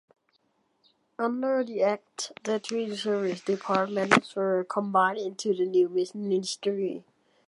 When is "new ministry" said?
5.67-7.03